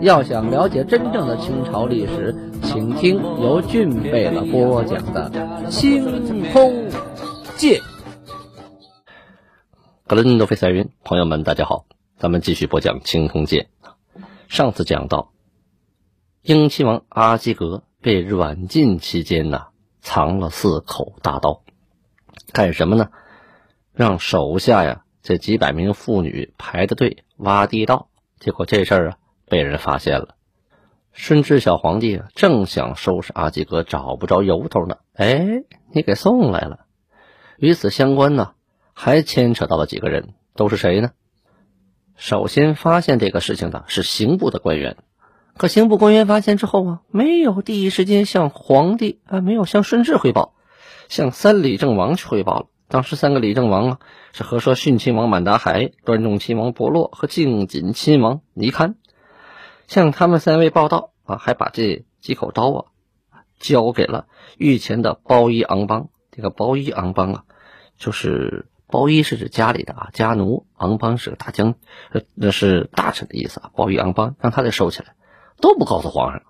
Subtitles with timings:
[0.00, 5.30] 要想了解真正的清朝历史，请听由俊贝勒播讲的
[5.68, 6.88] 《清空
[7.58, 7.78] 界》。
[10.06, 11.84] 格伦多菲塞云，朋友们，大家好，
[12.16, 13.68] 咱们继续播讲《清空界》。
[14.48, 15.32] 上次讲到，
[16.40, 19.66] 英亲王阿基格被软禁期间呢，
[20.00, 21.60] 藏了四口大刀，
[22.54, 23.10] 干什么呢？
[23.92, 28.08] 让手下呀这几百名妇女排着队挖地道，
[28.38, 29.18] 结果这事儿啊。
[29.50, 30.36] 被人发现了，
[31.12, 34.98] 顺治小皇帝正想收拾阿基格，找不着由头呢。
[35.12, 36.86] 哎，你给送来了。
[37.58, 38.52] 与此相关呢，
[38.94, 41.10] 还牵扯到了几个人，都是谁呢？
[42.16, 44.96] 首先发现这个事情的是刑部的官员，
[45.56, 50.54] 可刑部官员发现之后啊，没有第一时间向皇帝啊，没有向顺治汇报，
[51.08, 52.66] 向三李正王去汇报了。
[52.88, 53.98] 当时三个李正王啊，
[54.32, 58.94] 是和硕逊亲王满达海、端重亲王伯洛和敬谨亲王尼堪。
[59.90, 62.84] 向他们三位报道啊，还把这几口刀啊
[63.58, 66.10] 交给了御前的包衣昂邦。
[66.30, 67.44] 这个包衣昂邦啊，
[67.98, 71.74] 就是包衣是指家里的啊家奴，昂邦是个大将，
[72.36, 73.72] 那是大臣的意思啊。
[73.74, 75.16] 包衣昂邦让他给收起来，
[75.60, 76.42] 都不告诉皇上。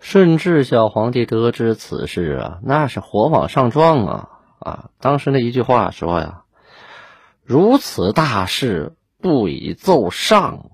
[0.00, 4.90] 顺治小皇帝得知此事啊，那是火往上撞啊啊！
[4.98, 6.42] 当时那一句话说呀
[7.46, 10.72] ：“如此大事，不以奏上。”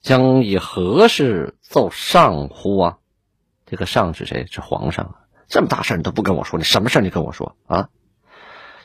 [0.00, 2.98] 将以何事奏上乎啊？
[3.66, 4.46] 这个上是谁？
[4.50, 5.14] 是皇上啊！
[5.46, 7.88] 这么大事你都不跟我说，你什么事你跟我说啊？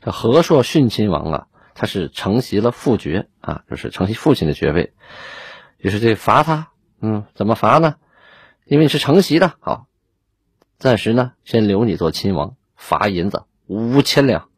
[0.02, 4.94] 这和硕逊亲王啊，他是承袭了父爵啊，就是承袭父亲的爵位，
[5.78, 6.70] 于是这罚他，
[7.02, 7.96] 嗯，怎么罚呢？
[8.66, 9.88] 因为你是承袭的，好，
[10.78, 14.50] 暂时呢先留你做亲王，罚银子五千两。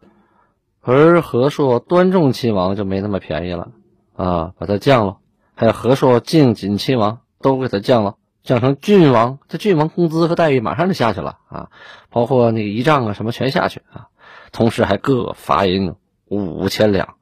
[0.82, 3.72] 而和硕端重亲王就没那么便宜了
[4.16, 5.20] 啊，把他降了。
[5.58, 11.70] 还有和硕、敬谨亲王都给他降了，降成郡王，这郡王工资和待遇马上就下去了啊，
[12.12, 14.08] 包括那个仪仗啊什么全下去啊，
[14.52, 15.96] 同时还各罚银
[16.28, 17.16] 五千两。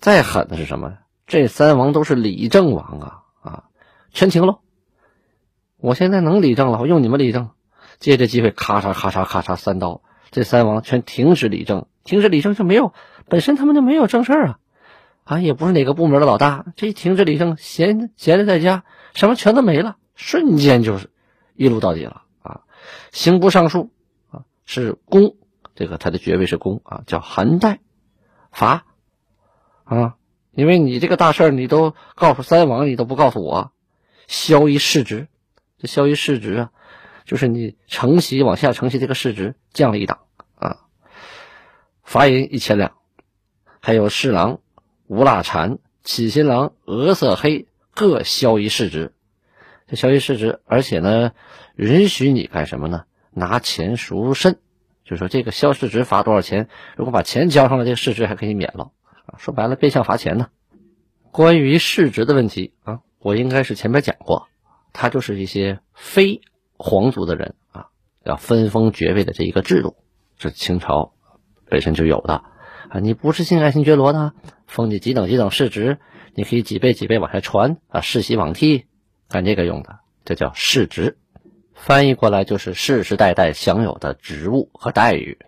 [0.00, 0.98] 再狠的是什么？
[1.26, 3.64] 这三王都是理政王啊啊，
[4.12, 4.58] 全停喽！
[5.78, 7.48] 我现在能理政了，我用你们理政，
[7.98, 12.92] 借这机会咔嚓咔嚓咔嚓三刀，这三王全停止理政，停止理政就没有，
[13.30, 14.58] 本身他们就没有正事啊。
[15.24, 21.10] 啊，也不是哪个部门的老大，这一停止理政，闲闲着在家，什么全都没了，瞬间就是
[21.54, 22.62] 一路到底了啊！
[23.12, 23.92] 刑部尚书
[24.30, 25.36] 啊是公，
[25.76, 27.78] 这个他的爵位是公啊，叫韩代，
[28.50, 28.84] 罚
[29.84, 30.16] 啊，
[30.50, 33.70] 因为你这个大事你都告诉三王，你都不告诉我，
[34.26, 35.28] 削一世职，
[35.78, 36.70] 这削一世职啊，
[37.24, 40.20] 就是你承袭往下承袭这个世职降了一档
[40.56, 40.78] 啊，
[42.02, 42.94] 罚银一千两，
[43.78, 44.58] 还有侍郎。
[45.10, 47.66] 吴腊禅、启新郎、额色黑
[47.96, 49.12] 各削一市值，
[49.88, 51.32] 这削一市值，而且呢，
[51.74, 53.06] 允许你干什么呢？
[53.32, 54.60] 拿钱赎身，
[55.04, 56.68] 就说这个削世职罚多少钱？
[56.94, 58.92] 如果把钱交上了，这个市值还可以免了
[59.26, 59.34] 啊。
[59.36, 60.46] 说白了，变相罚钱呢。
[61.32, 64.46] 关于市值的问题啊，我应该是前面讲过，
[64.92, 66.40] 他就是一些非
[66.76, 67.88] 皇族的人啊，
[68.22, 69.96] 要分封爵位的这一个制度，
[70.38, 71.14] 是清朝
[71.68, 72.44] 本身就有的。
[72.90, 74.32] 啊，你不是姓爱新觉罗的，
[74.66, 75.98] 封你几等几等世职，
[76.34, 78.86] 你可以几辈几辈往下传啊，世袭罔替，
[79.28, 81.16] 干这个用的，这叫世职。
[81.72, 85.38] 翻译过来就是世世代代享有的职务和待遇。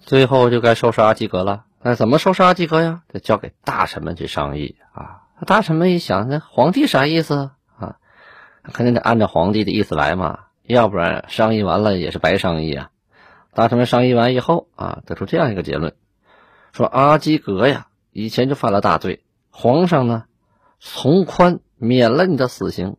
[0.00, 3.02] 最后就该收拾阿基格了，那怎么收拾阿基格呀？
[3.08, 5.22] 得交给大臣们去商议啊。
[5.46, 7.98] 大臣们一想，那皇帝啥意思啊？
[8.72, 12.90] 肯定得按照皇帝的意思来嘛，要不然商议完了也是白商议啊。
[13.52, 15.94] 大臣们商议完以后啊，得出这样一个结论。
[16.76, 20.24] 说阿基格呀，以前就犯了大罪，皇上呢
[20.78, 22.98] 从宽免了你的死刑，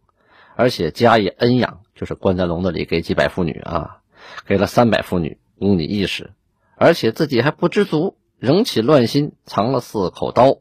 [0.56, 4.00] 而且加以恩养，就是关在笼子里给几百妇女啊，
[4.48, 6.32] 给了三百妇女供你一食，
[6.76, 10.58] 而且自己还不知足，仍起乱心，藏了四口刀，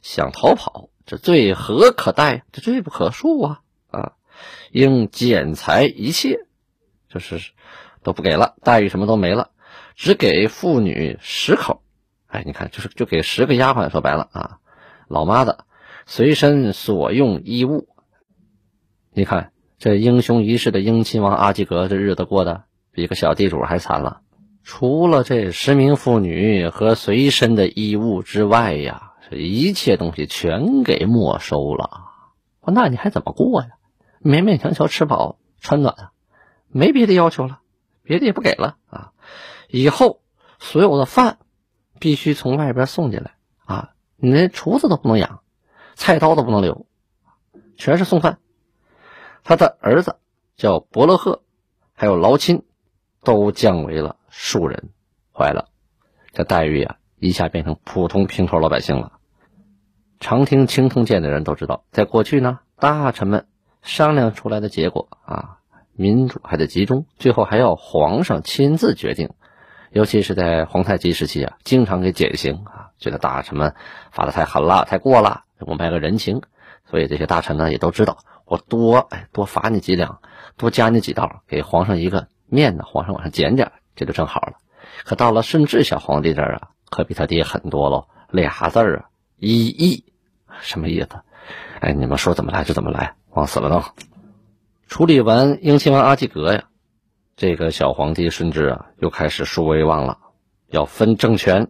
[0.00, 2.44] 想逃跑，这罪何可待？
[2.52, 3.62] 这罪不可恕啊！
[3.90, 4.12] 啊，
[4.70, 6.46] 应减裁一切，
[7.08, 7.40] 就是
[8.04, 9.50] 都不给了，待遇什么都没了，
[9.96, 11.80] 只给妇女十口。
[12.34, 14.58] 哎，你看，就是就给十个丫鬟，说白了啊，
[15.06, 15.58] 老妈子
[16.04, 17.86] 随身所用衣物，
[19.12, 24.22] 你看这英雄一世的英亲王阿基格，这日子过得比个小地主还惨了。
[24.64, 32.00] 除了这十名妇女和随身的衣物之外呀，这一切东西全给没收了。
[32.66, 33.68] 那你还怎么过呀？
[34.20, 36.08] 勉勉强强吃饱穿暖，
[36.66, 37.60] 没别的要求了，
[38.02, 39.12] 别的也不给了啊。
[39.68, 40.20] 以后
[40.58, 41.38] 所有的饭
[42.04, 45.40] 必须从外边送进来啊，你连厨子都不能养，
[45.94, 46.84] 菜刀都不能留，
[47.78, 48.40] 全是送饭。
[49.42, 50.18] 他的儿子
[50.54, 51.40] 叫伯乐赫，
[51.94, 52.62] 还有劳钦，
[53.22, 54.90] 都降为了庶人。
[55.32, 55.70] 坏了，
[56.34, 59.12] 这待遇啊，一下变成普通平头老百姓了。
[60.20, 63.46] 常听青铜剑的人都知道，在过去呢，大臣们
[63.80, 65.56] 商量出来的结果啊，
[65.94, 69.30] 民主还得集中，最后还要皇上亲自决定。
[69.94, 73.76] 尤其是在皇太极时期啊，经常给减刑啊，觉得大臣们
[74.10, 76.42] 罚的太狠了，太过了，我卖个人情。
[76.90, 78.18] 所以这些大臣呢，也都知道。
[78.44, 80.18] 我多哎，多罚你几两，
[80.56, 84.54] 多加你几道，给皇上一个面子，皇上往上减点，这就正好了。
[85.04, 89.04] 可到了顺治小皇帝这儿啊，可比他爹狠多了，俩字儿啊，
[89.38, 90.04] 一亿，
[90.60, 91.08] 什么意思？
[91.78, 93.84] 哎，你们说怎么来就怎么来，往死了弄。
[94.88, 96.64] 处理完英亲王阿济格呀，
[97.36, 100.18] 这个小皇帝顺治啊，又开始树威望了，
[100.68, 101.68] 要分政权，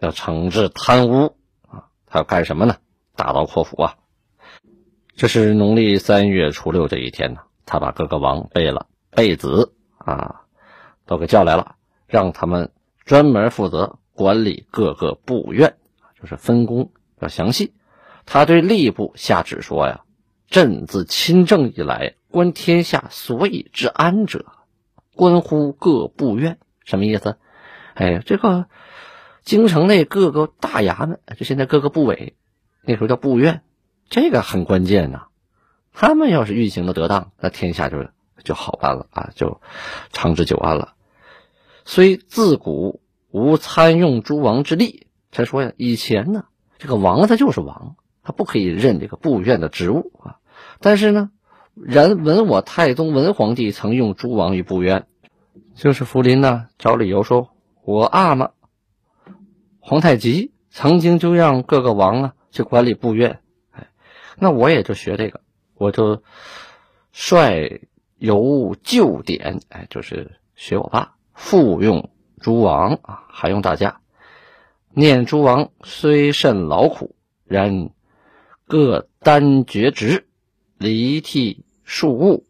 [0.00, 1.34] 要惩治贪污
[1.66, 2.76] 啊，他要干什么呢？
[3.16, 3.96] 大刀阔斧啊！
[5.16, 10.42] 这是农历三月初六这一天呢，他把各个王贝了、贝子啊
[11.06, 11.76] 都给叫来了，
[12.06, 12.70] 让他们
[13.04, 15.78] 专门负责管理各个部院，
[16.20, 17.72] 就是分工要详细。
[18.26, 20.02] 他对吏部下旨说呀
[20.48, 24.44] ：“朕自亲政以来，观天下所以治安者，
[25.18, 26.58] 关乎各部院。
[26.84, 27.36] 什么意思？
[27.94, 28.66] 哎，这个
[29.42, 32.36] 京城内各个大衙门，就现在各个部委，
[32.82, 33.62] 那时候叫部院。”
[34.08, 35.26] 这个很关键呐，
[35.92, 38.06] 他们要是运行的得当，那天下就
[38.44, 39.60] 就好办了啊，就
[40.12, 40.94] 长治久安了。
[41.84, 46.44] 虽自古无参用诸王之力，才说呀，以前呢，
[46.78, 50.38] 这个王他就是王，他不可以任这个部院的职务啊。
[50.80, 51.32] 但是呢，
[51.84, 55.06] 然闻我太宗文皇帝曾用诸王于部院，
[55.74, 57.50] 就是福临呢找理由说，
[57.84, 58.50] 我阿玛
[59.80, 63.40] 皇太极曾经就让各个王啊去管理部院。
[64.40, 65.40] 那我也就学这个，
[65.74, 66.22] 我就
[67.12, 67.88] 率
[68.18, 72.10] 由旧典，哎，就是学我爸复用
[72.40, 74.00] 诸王啊，还用大家
[74.90, 77.90] 念诸王虽甚劳苦，然
[78.66, 80.28] 各担厥职，
[80.76, 82.44] 离替庶务，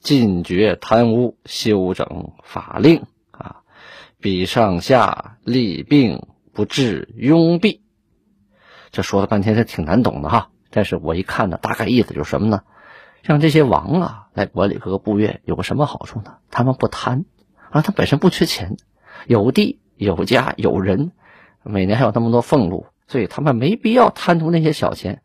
[0.00, 3.62] 禁绝贪污，修整法令啊，
[4.20, 7.80] 比上下利病不治庸弊。
[8.90, 10.50] 这说了半天是挺难懂的哈。
[10.68, 12.64] 但是我一看呢，大概意思就是什么呢？
[13.22, 16.36] 让这些王啊来管理各个部院，有个什么好处呢？
[16.50, 17.24] 他们不贪
[17.70, 18.76] 啊，他本身不缺钱，
[19.26, 21.12] 有地有家有人，
[21.62, 25.22] 每年还有那么多俸禄，所以他们没必要贪图那些小钱。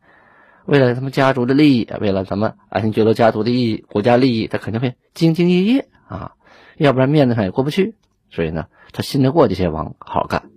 [0.68, 6.32] 为了他们家族的利益，为了咱们安心觉罗家族的利益、国家利益，他肯定会兢兢业业啊，
[6.76, 7.94] 要不然面子上也过不去。
[8.30, 10.50] 所以呢，他信得过这些王，好好干，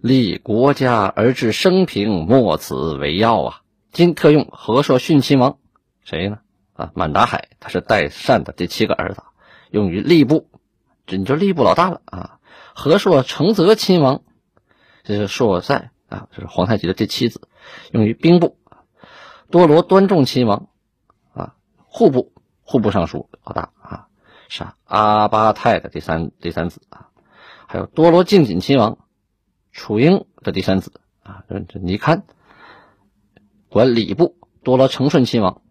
[0.00, 3.60] 立国家而治生平，莫此为要啊。
[3.92, 5.58] 今特用和硕逊亲王，
[6.04, 6.38] 谁呢？
[6.72, 9.20] 啊，满达海，他是代善的第七个儿子，
[9.70, 10.48] 用于吏部，
[11.06, 12.38] 这你就吏部老大了啊。
[12.72, 14.22] 和硕承泽亲王，
[15.04, 17.42] 这是硕塞啊，这是皇太极的第七子，
[17.92, 18.56] 用于兵部。
[19.50, 20.68] 多罗端重亲王，
[21.32, 24.08] 啊，户部户部尚书老大啊，
[24.48, 27.08] 是阿巴泰的第三第三子啊。
[27.66, 28.98] 还有多罗敬谨亲王，
[29.72, 32.24] 楚英的第三子啊，这你看。
[33.68, 35.62] 管礼部多罗承顺亲王，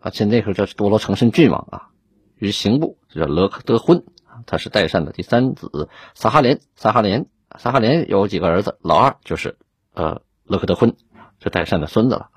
[0.00, 1.88] 啊，现那时候叫多罗承顺郡王啊。
[2.36, 4.04] 于刑部叫勒克德婚，
[4.44, 6.60] 他是代善的第三子撒哈连。
[6.76, 7.24] 撒哈连，
[7.56, 9.56] 撒哈连有几个儿子，老二就是
[9.94, 10.94] 呃勒克德婚，
[11.42, 12.28] 是代善的孙子了。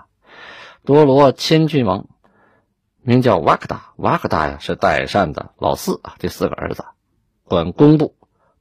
[0.86, 2.08] 多罗千郡王
[3.02, 6.86] 名叫瓦克达，瓦克达呀是代善的老四啊，第四个儿子。
[7.44, 8.16] 管工部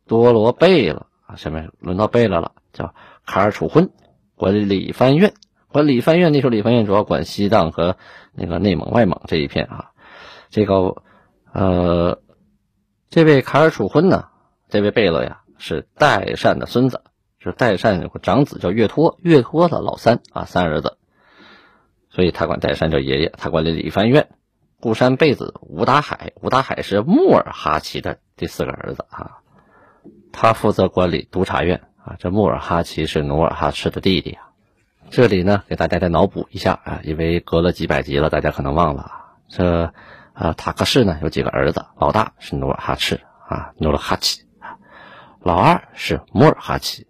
[0.06, 3.90] 多罗贝勒啊，下面轮到贝勒了，叫卡尔楚婚，
[4.34, 5.34] 管理藩院。
[5.68, 7.96] 管理藩院那时候，理藩院主要管西藏和
[8.32, 9.90] 那个内蒙、外蒙这一片啊。
[10.50, 11.02] 这个
[11.52, 12.20] 呃，
[13.08, 14.28] 这位卡尔楚婚呢，
[14.68, 17.02] 这位贝勒呀，是代善的孙子，
[17.38, 20.96] 是代善有个长子叫岳托，岳托的老三啊，三儿子，
[22.14, 23.28] 所以他管代善叫爷爷。
[23.36, 24.28] 他管理理藩院。
[24.80, 29.38] 固山贝子吴达海，吴达海是穆尔哈齐的第四个儿子啊，
[30.30, 32.16] 他负责管理督察院啊。
[32.18, 34.50] 这穆尔哈齐是努尔哈赤的弟弟啊。
[35.08, 39.10] 这里呢，给大家再脑补一下啊，因为隔了几百集了，大家可能忘了。
[39.48, 39.94] 这
[40.34, 44.76] 啊塔克氏呢有几个儿子，老大是努尔哈赤啊，努尔哈齐啊，
[45.40, 47.06] 老二是穆尔哈齐，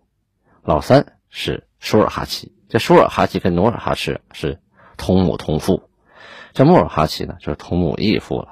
[0.62, 2.52] 老三是舒尔哈齐。
[2.68, 4.60] 这舒尔哈齐跟努尔哈赤是
[4.96, 5.88] 同母同父，
[6.52, 8.48] 这穆尔哈齐呢就是同母异父了。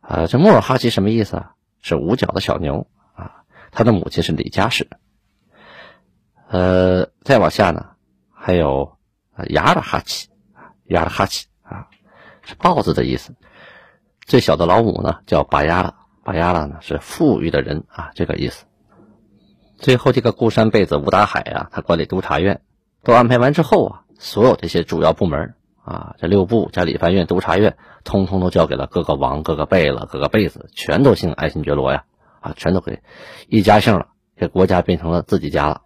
[0.00, 1.54] 啊，这穆尔哈齐什么意思啊？
[1.80, 3.42] 是五角的小牛啊。
[3.70, 4.88] 他的母亲是李家氏。
[6.48, 7.86] 呃，再往下呢，
[8.32, 8.96] 还有
[9.48, 10.28] 雅尔哈齐
[10.84, 11.88] 雅尔哈齐啊，
[12.42, 13.34] 是豹子的意思。
[14.20, 18.66] 最小的老母呢叫巴雅拉，巴雅拉呢是富裕的人啊，这个意思。
[19.78, 22.62] 最后这个固山贝子吴达海啊，他管理督察院，
[23.02, 25.54] 都安排完之后啊，所有这些主要部门
[25.84, 32.04] 啊，这六部加理藩院、督察院，通通都交给了各个王、各个贝勒、各个贝子，全都姓爱新觉罗呀，
[32.40, 33.02] 啊，全都给
[33.48, 34.06] 一家姓了，
[34.38, 35.82] 这国家变成了自己家了。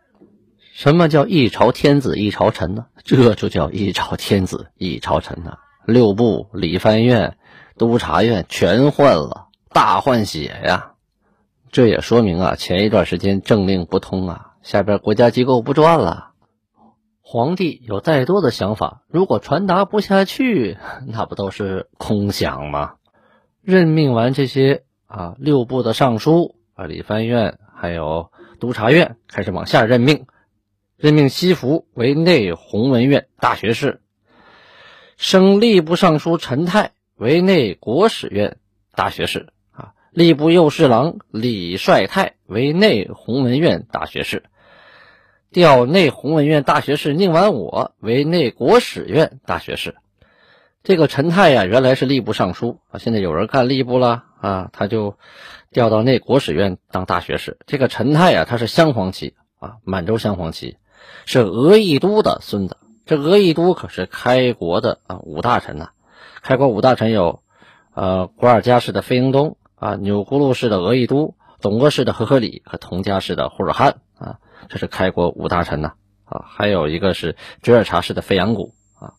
[0.73, 2.87] 什么叫一朝天子一朝臣呢？
[3.03, 5.59] 这就叫一朝天子一朝臣呐！
[5.85, 7.37] 六部、理藩院、
[7.77, 10.93] 督察院全换了，大换血呀！
[11.73, 16.28] 这也说明啊，前一段时间政令不通啊，下边国家机构不转了。
[17.31, 22.95] 皇帝有再多的想法，如果传达不下去， 那不都是空想吗？
[23.61, 30.25] 任命完这些啊，六部的尚书啊，理藩院还有督察院开始往下任命。
[30.97, 34.01] 任命西服为内弘文院大学士，
[35.19, 38.57] 升吏部尚书陈泰为内国史院
[38.95, 44.45] 大学士，啊，吏部右侍郎李帅泰为内弘文院大学士，
[45.51, 49.97] 调内弘文院大学士宁完我为内国史院大学士。
[50.83, 55.17] 这个陈泰呀，原来是吏部尚书啊，现在有人干吏部了啊，他就
[55.71, 57.59] 调到内国史院当大学士。
[57.67, 60.77] 这个陈泰呀，他是镶黄旗啊，满洲镶黄旗。
[61.25, 62.77] 是额亦都的孙子，
[63.07, 65.91] 这额亦都可是开国的啊五大臣呐。
[66.43, 67.43] 开国五大臣有，
[67.95, 74.01] 呃，古尔加氏的费英东啊，钮钴禄氏的额亦都，董鄂氏的和合里和佟家氏的呼尔汗，
[74.69, 75.93] 这是开国五大臣呐
[76.25, 76.45] 啊。
[76.49, 79.15] 还有一个是觉尔察氏的费扬古啊，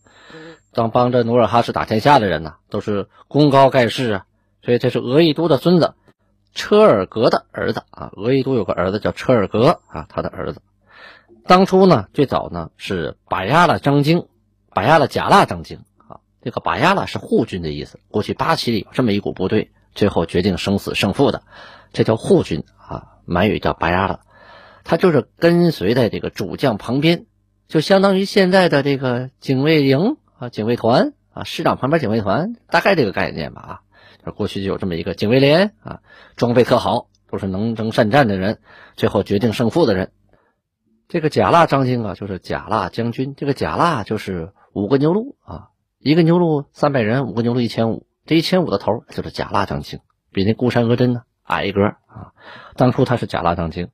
[0.73, 4.25] 当帮着努尔哈赤打天下的人呐，都是功高盖世啊。
[4.61, 5.93] 所以这是额亦都的孙子，
[6.53, 8.11] 车尔格的儿子啊。
[8.15, 10.61] 额亦都有个儿子叫车尔格啊，他的儿子。
[11.45, 14.27] 当初呢，最早呢是把亚拉张京，
[14.73, 16.19] 把亚拉贾拉张京啊。
[16.43, 17.99] 这个把亚拉是护军的意思。
[18.09, 21.41] 过去八旗里有这么一股部队，最后决定生死胜负的，
[21.91, 23.15] 这叫护军啊。
[23.25, 24.19] 满语叫把亚拉，
[24.89, 27.27] 他就是跟随在这个主将旁边，
[27.67, 33.83] 就相当于现在的这个警卫营啊、警卫团啊、师长旁边警卫团，大概这个概念吧
[34.25, 34.31] 啊。
[34.31, 35.99] 过去就有这么一个警卫连啊，
[36.35, 38.61] 装备特好，都是能征善战的人，
[38.95, 40.11] 最后决定胜负的人。
[41.07, 43.35] 这个贾腊张京啊，就是贾腊将军。
[43.37, 45.67] 这个贾腊就是五个牛录啊，
[45.99, 48.07] 一个牛录三百人，五个牛录一千五。
[48.25, 49.99] 这一千五的头就是贾腊张京，
[50.31, 52.33] 比那孤山额真呢矮一格啊。
[52.75, 53.89] 当初他是贾腊张京，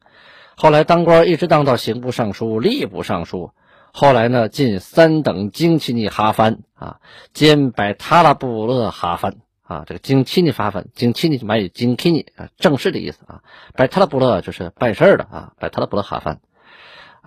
[0.56, 3.52] 后来当官一直当到刑部尚书、吏部尚书，
[3.92, 7.00] 后来呢进三等京奇尼哈藩啊，
[7.34, 9.84] 兼百塔拉布勒哈藩啊。
[9.86, 13.42] 这个京奇尼哈藩，京奇尼满语京奇尼啊，正式的意思啊。
[13.74, 16.40] 百塔拉布勒就是办事的啊，百塔拉布勒哈藩。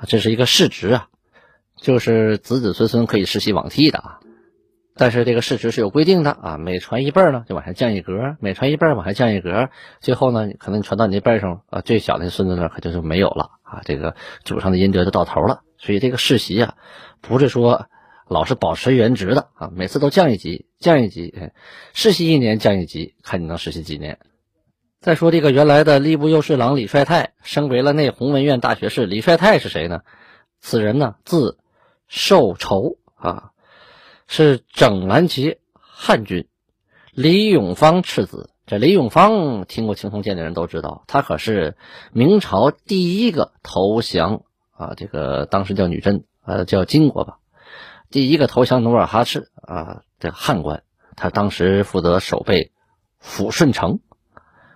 [0.06, 1.08] 这是一个世职啊，
[1.76, 4.20] 就是子子孙孙可以世袭罔替的啊。
[4.99, 13.81] 但是这个世职是有规定的啊，每传一辈呢就往下降一格，每传一辈往下降一格，最后呢可能传到你那辈上啊，最小的孙子那可就就没有了啊。
[13.85, 15.62] 这个祖上的阴德就到头了。
[15.78, 16.75] 所以这个世袭啊，
[17.21, 17.87] 不是说
[18.26, 21.33] 老是保持原职的啊，每次都降一级，降一级，
[21.95, 24.19] 世袭一年降一级，看你能世袭几年。
[25.00, 29.07] 再说这个原来的吏部右侍郎李帅泰升为了内弘文院大学士。
[29.07, 30.00] 李帅泰是谁呢？
[30.61, 31.57] 此人呢，字
[32.09, 33.52] 寿畴啊，
[34.28, 36.47] 是整兰旗汉军
[37.11, 38.50] 李永芳次子。
[38.66, 41.76] 这李永芳听过青铜剑的人都知道，他可是
[42.12, 44.42] 明朝第一个投降
[44.73, 47.38] 啊，这个当时叫女真，呃，叫金国吧，
[48.11, 50.82] 第一个投降努尔哈赤啊的汉官。
[51.16, 52.73] 他当时负责守备
[53.20, 54.00] 抚顺城。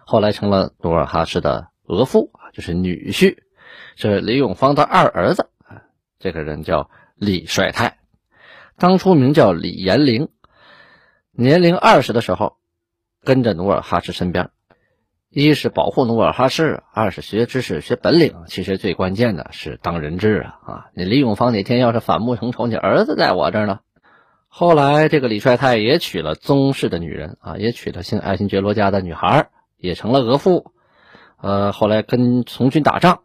[0.06, 3.37] 后来成了努尔哈赤的额驸，就是女婿，
[3.94, 5.82] 是李永芳的二儿子啊。
[6.18, 7.99] 这个人叫李帅泰，
[8.82, 10.28] 当初名叫李延龄，
[11.30, 12.56] 年龄二十的时候，
[13.22, 14.50] 跟着努尔哈赤身边，
[15.30, 18.34] 一是保护努尔哈赤，二是学知识、学本领。
[18.48, 20.86] 其实最关键的是当人质啊啊！
[20.96, 23.78] 你李永芳哪天要是反目成仇，你儿子在我这儿呢。
[24.48, 29.48] 后来这个李帅泰也娶了宗室的女人啊，也娶了姓爱新觉罗家的女孩。
[29.76, 30.64] 也成了额驸，
[31.40, 33.20] 呃，后来跟从军打仗，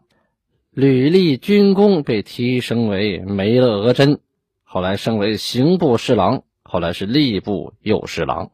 [0.70, 4.20] 屡立军功，被提升为梅勒额真，
[4.70, 8.50] 后来升为刑部侍郎后来是吏部右侍郎。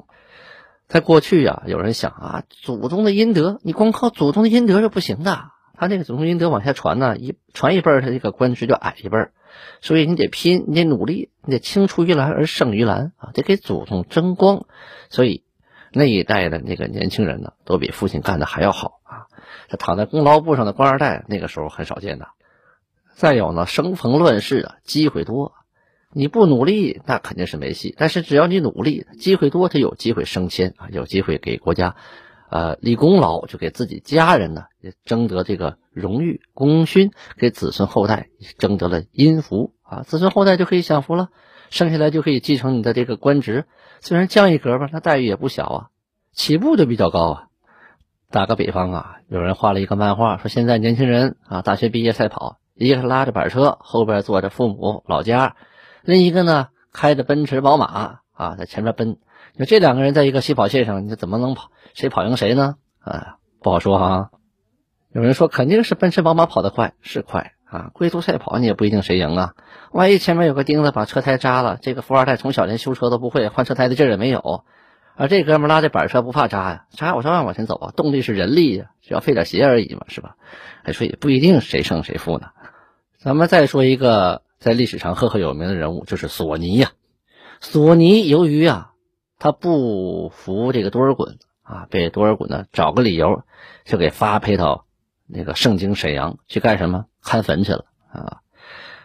[0.87, 5.51] 在过去呀，有人想啊，祖宗的阴德，你光靠祖宗的阴德是不行的。
[5.77, 9.33] 他这个祖宗阴德往下传呢，一传一辈儿，他这个官职就矮一辈儿。
[9.81, 14.67] 所以你得拼，你得努力，你得青出于蓝而胜于蓝啊，得给祖宗争光。
[15.11, 15.43] 所以
[15.91, 19.27] 那一代的那个年轻人呢，都比父亲干的还要好啊。
[19.69, 22.29] 这躺在功劳簿上的官二代，那个时候很少见的。
[23.17, 25.55] 再有呢，生逢乱世啊，机会多。
[26.15, 27.95] 你不努力，那肯定是没戏。
[27.99, 31.97] 但是只要你努力，机会多，就有机会升迁啊，有机会给国家，
[32.51, 38.29] 呃，立功劳，就给自己家人呢也争得这个荣誉功勋，给子孙后代
[38.59, 41.31] 争得了阴福啊，子孙后代就可以享福了，
[41.69, 43.65] 生下来就可以继承你的这个官职。
[44.01, 45.89] 虽然降一格吧，那待遇也不小啊，
[46.33, 47.47] 起步就比较高啊。
[48.31, 55.57] 打个比方啊，有人画了一个漫画，说现在年轻人啊，大学毕业赛跑，一个是拉着板车，后边坐着父母老家。
[56.05, 59.17] 另一个呢，开着奔驰宝马啊，在前面奔。
[59.57, 61.71] 就这两个人在一个起跑线上，你怎么能跑？
[61.95, 62.77] 谁跑赢谁呢？
[63.01, 64.31] 啊，不好说哈。
[65.13, 67.91] 有人说肯定是奔驰宝马跑得快，是快啊。
[67.95, 69.55] 龟兔赛跑你也不一定谁赢啊。
[69.93, 74.65] 万一前面有个钉子把车胎扎了，这个富二代从小连修车都不会，换车胎的劲儿也没有。
[75.17, 77.93] 而这哥们拉这板车不怕扎呀，扎我照样往前走啊。
[77.97, 80.37] 动力是人力呀，只要费点鞋而已嘛，是吧？
[80.83, 82.49] 还说也不一定谁胜谁负呢。
[83.17, 84.43] 咱们再说一个。
[84.65, 86.93] 在历史上赫赫有名的人物就是索尼呀。
[87.61, 88.93] 索尼由于啊，
[89.39, 93.43] 他不服这个多尔衮啊，被多尔衮呢找个理由
[93.85, 94.87] 就给发配到
[95.27, 97.05] 那个盛京沈阳去干什么？
[97.23, 98.39] 看坟去了啊，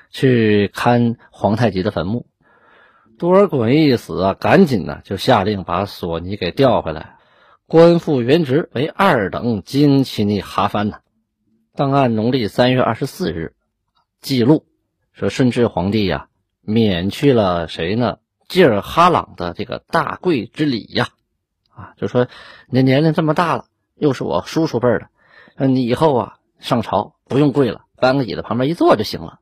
[0.09, 2.25] 去看皇太极的坟墓。
[3.17, 7.17] 多尔衮一死啊，赶紧呢就下令把索尼给调回来，
[7.67, 10.99] 官复原职为二等京奇尼哈藩呢。
[11.75, 13.55] 档案农历三月二十四日
[14.21, 14.68] 记录。
[15.19, 16.29] 说顺治皇帝呀，
[16.61, 18.19] 免去了谁呢？
[18.47, 21.09] 济尔哈朗的这个大贵之礼呀，
[21.75, 22.29] 啊，就说
[22.69, 23.65] 你年龄这么大了，
[23.97, 25.09] 又是我叔叔辈的，
[25.58, 29.39] 那你以后啊上朝不用跪了，搬个椅子旁边一坐就行了，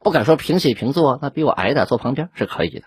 [0.00, 2.84] 不敢说平起平坐，那比我矮点坐旁边是可以的。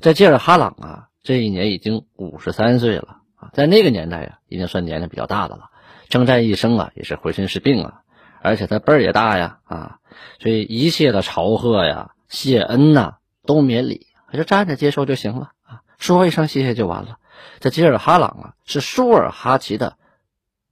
[0.00, 5.68] 这济尔哈朗啊，这一年已经五十三岁了啊，在那个年代呀，已经算年龄比较大的了，
[6.08, 8.00] 征战一生啊，也是浑身是病啊。
[8.46, 9.98] 而且他辈儿也大呀，啊，
[10.38, 17.18] 所以一切的朝贺呀、谢恩呐都免礼，就站着接受就行了啊，说一声谢谢就完了。
[17.58, 19.96] 这吉尔哈朗啊，是舒尔哈齐的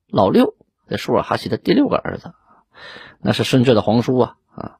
[0.07, 0.55] 老六，
[0.89, 2.33] 这舒尔哈齐的第六个儿子，
[3.21, 4.77] 那是顺治的皇叔啊啊！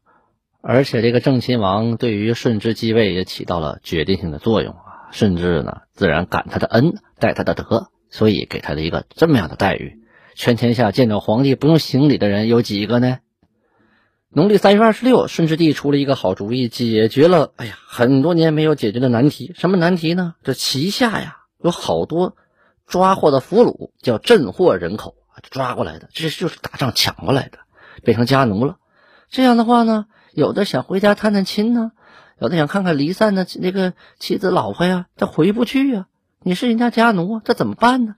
[0.63, 10.04] 而且这个正亲王对于顺治继位也起到了决定性的作用啊，顺治呢自然感他的恩，戴他的德，所以给他的一个这么样的待遇。
[10.35, 13.19] 全天下见到皇帝不用行礼的人有几个呢？
[14.29, 19.55] 农历三月二十六，顺治帝出了一个好主意，解决了哎呀很多年没有解决的难题。
[19.57, 20.35] 什么难题呢？
[20.43, 22.37] 这旗下呀有好多
[22.87, 25.15] 抓获的俘虏，叫镇获人口
[25.51, 27.59] 抓过来的，这就是打仗抢过来的，
[28.03, 28.79] 变成家奴了。
[29.31, 31.93] 这样的话呢，有的想回家探探亲呢，
[32.41, 36.07] 有的想看看离散的那个妻子老婆呀，他回不去呀。
[36.43, 38.17] 你是人家家奴啊，这怎么办呢？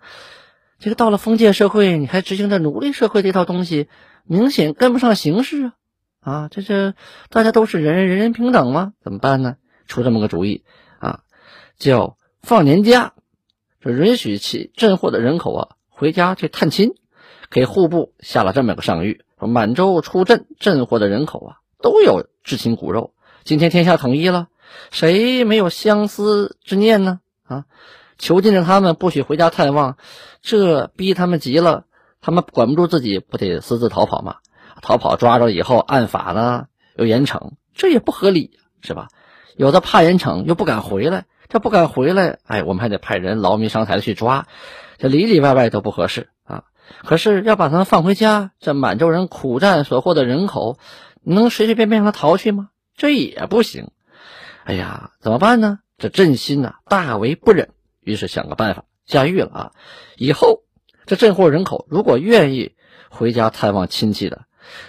[0.78, 3.88] 这个到了封建社会，你还执行着奴隶社会这套东西，
[4.24, 5.72] 明显跟不上形势
[6.20, 6.32] 啊！
[6.32, 6.94] 啊，这这
[7.30, 8.92] 大家都是人，人人平等吗？
[9.02, 9.56] 怎么办呢？
[9.86, 10.64] 出这么个主意
[10.98, 11.20] 啊，
[11.78, 13.14] 叫放年假，
[13.80, 16.94] 这允许其镇获的人口啊回家去探亲，
[17.50, 24.48] 给户部下了这么个上谕，说满洲出镇镇获的人口啊都有至亲骨肉，今天天下统一了，
[24.90, 27.20] 谁没有相思之念呢？
[27.44, 27.64] 啊！
[28.18, 29.96] 囚禁着他们，不许回家探望，
[30.42, 31.84] 这逼他们急了，
[32.20, 34.36] 他们管不住自己，不得私自逃跑吗？
[34.82, 39.08] 逃跑抓着以后，按法呢又严惩，这也不合理，是吧？
[39.56, 44.46] 有的怕严惩，又不敢回来，这不敢回来，哎，我们还得派人劳民伤财的去抓，
[44.98, 46.64] 这里里外外都不合适啊。
[47.04, 50.78] 可是要把他们放回家，这满洲人苦战所获的人口，
[51.22, 52.68] 能随随便便让他逃去吗？
[52.96, 53.90] 这也不行。
[54.64, 55.78] 哎呀，怎么办呢？
[55.98, 57.70] 这朕心呐，大为不忍。
[58.06, 59.72] 于是想个办法下狱了啊！
[60.16, 60.62] 以后
[61.06, 62.76] 这镇户人口如果愿意
[63.10, 64.44] 回家探望亲戚的，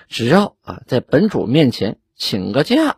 [0.07, 2.97] 只要啊在本主面前请个假，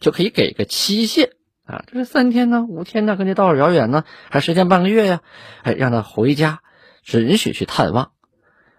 [0.00, 1.32] 就可以给个期限
[1.66, 5.20] 啊，这是三天呢、五天呢，跟这道儿遥远呢，还时间半个月呀？
[5.62, 6.60] 哎，让他回家，
[7.02, 8.12] 只允许去探望。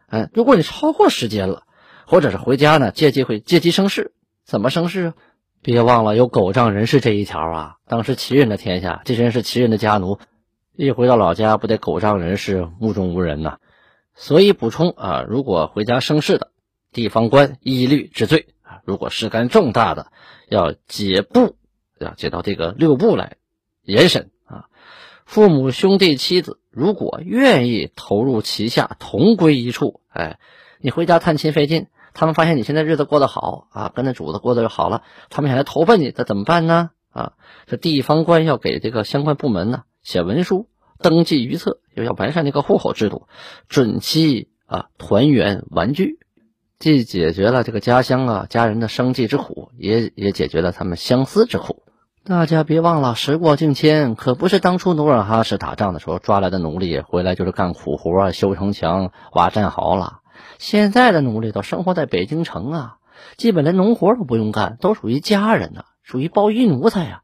[0.08, 1.66] 哎，如果你超过时间了，
[2.08, 5.14] 或者是回家呢，借机会借机生事，怎么生事啊？
[5.62, 7.76] 别忘了有狗仗人势这一条啊！
[7.86, 10.18] 当时齐人的天下，这些人是齐人的家奴。
[10.82, 13.58] 一回到老家，不得狗仗人势、目中无人呐？
[14.16, 16.52] 所以补充啊，如果回家生事的
[16.94, 18.80] 地方官一律治罪啊。
[18.86, 20.08] 如果事干重大的，
[20.48, 21.58] 要解部，
[22.00, 23.36] 要解到这个六部来，
[23.84, 24.68] 严审啊。
[25.26, 30.40] 父母、兄弟、妻子，如果愿意投入旗下，同归一处，哎，
[30.80, 36.92] 你回家探亲费劲，他们发现你现在日子过得好啊，跟着主子过得就好了，他们想来投奔你，这怎么办呢？
[37.12, 37.34] 啊，
[37.66, 40.68] 这地方官要给这个相关部门呢写文书，
[41.00, 43.28] 登记于册，又要完善这个户口制度，
[43.68, 46.20] 准期啊团圆团聚。
[46.80, 51.84] 既解决了这个家乡啊家人的生计之苦，也也解决了他们相思之苦。
[52.24, 60.20] 大家别忘了，时过境迁，可不是当初努尔哈赤打仗的时候抓来的奴隶回来就是干苦活啊、修城墙、挖战壕了。
[60.58, 62.98] 现在的奴隶都生活在北京城啊，
[63.36, 67.24] 基本连农活都不用干，都属于家人呐，属于包衣奴才呀。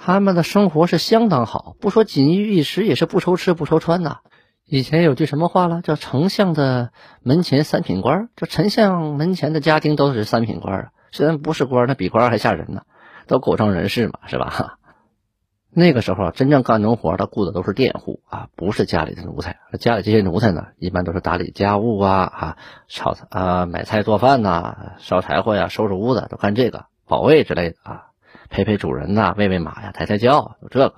[0.00, 4.18] 他们的生活是相当好，不说锦衣玉食，也是不愁吃不愁穿呐。
[4.64, 10.88] 以前有句什么话了，叫“丞相的门前三品官”，这丞相门前的家丁都是三品官啊。
[11.10, 12.82] 虽然不是官，那比官还吓人呢，
[13.26, 14.78] 都狗仗人势嘛，是吧？
[15.70, 19.58] 那个时候真正干农活的雇的都是佃户啊，不是家里的奴才。
[19.80, 22.56] 家里这些奴才呢，一般都是打理家务啊，啊，
[22.88, 28.07] 炒啊，买菜做饭呐，烧柴火呀，收拾屋子，都干这个，保卫之类的啊，
[28.48, 30.94] 陪陪主人呐，喂喂马呀，抬抬轿，有这个。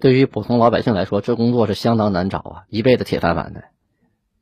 [0.00, 3.64] 对于普通老百姓来说，这工作是相当难找啊，一辈子铁饭碗的。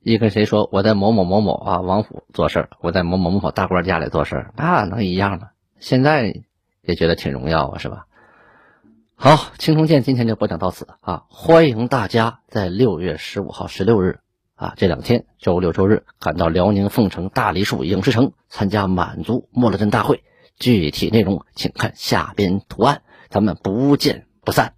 [0.02, 5.48] 一跟谁说我在某某某某啊王府做事，我在某某某某大官家里做事，那能一样吗？
[5.78, 6.42] 现在
[6.82, 8.06] 也觉得挺荣耀啊，是吧？
[9.14, 14.20] 好，青铜剑今天就播讲到此啊，欢迎大家在六月十五号、十六日
[14.54, 20.24] 啊这两天周六周日赶到辽宁凤城大梨树影视城参加满族莫勒镇大会，
[20.60, 24.74] 具体内容请看下边图案，咱们不见不散。